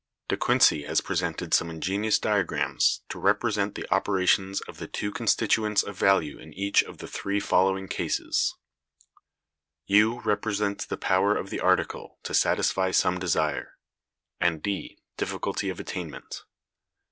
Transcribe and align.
De 0.29 0.35
Quincey(206) 0.35 0.87
has 0.87 0.99
presented 0.99 1.53
some 1.53 1.69
ingenious 1.69 2.17
diagrams 2.17 3.03
to 3.07 3.19
represent 3.19 3.75
the 3.75 3.85
operations 3.93 4.59
of 4.61 4.77
the 4.79 4.87
two 4.87 5.11
constituents 5.11 5.83
of 5.83 5.95
value 5.95 6.39
in 6.39 6.51
each 6.55 6.81
of 6.81 6.97
the 6.97 7.07
three 7.07 7.39
following 7.39 7.87
cases: 7.87 8.55
U 9.85 10.19
represents 10.21 10.85
the 10.87 10.97
power 10.97 11.35
of 11.37 11.51
the 11.51 11.59
article 11.59 12.17
to 12.23 12.33
satisfy 12.33 12.89
some 12.89 13.19
desire, 13.19 13.77
and 14.39 14.63
D 14.63 14.97
difficulty 15.17 15.69
of 15.69 15.79
attainment. 15.79 16.45